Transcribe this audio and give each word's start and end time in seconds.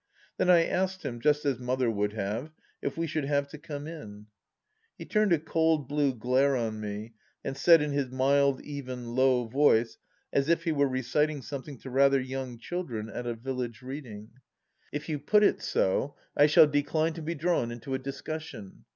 Then 0.37 0.49
I 0.49 0.65
asked 0.65 1.03
him, 1.03 1.19
just 1.19 1.45
as 1.45 1.59
Mother 1.59 1.87
would 1.87 2.13
have, 2.13 2.49
if 2.81 2.97
we 2.97 3.05
should 3.05 3.25
have 3.25 3.47
to" 3.49 3.57
come 3.69 3.85
in"? 3.85 4.25
He 4.97 5.05
turned 5.05 5.31
a 5.31 5.37
cold 5.37 5.87
blue 5.87 6.11
glare 6.15 6.55
on 6.55 6.79
me 6.79 7.13
and 7.43 7.55
said 7.55 7.83
in 7.83 7.91
his 7.91 8.09
mild, 8.09 8.61
even, 8.63 9.13
low 9.15 9.45
voice, 9.45 9.99
as 10.33 10.49
if 10.49 10.63
he 10.63 10.71
were 10.71 10.87
reciting 10.89 11.43
something 11.43 11.77
to 11.81 11.91
rather 11.91 12.19
young 12.19 12.57
children 12.57 13.09
at 13.09 13.27
a 13.27 13.35
Village 13.35 13.83
Reading: 13.83 14.31
THE 14.91 14.97
LAST 14.97 15.03
DITCH 15.03 15.03
99" 15.03 15.03
If 15.03 15.09
you 15.09 15.19
put 15.19 15.43
it 15.43 15.61
so 15.61 16.15
I 16.35 16.47
shall 16.47 16.65
decline 16.65 17.13
to 17.13 17.21
be 17.21 17.35
drawn 17.35 17.69
into 17.69 17.93
a 17.93 17.99
dis 17.99 18.23
cussion. 18.23 18.85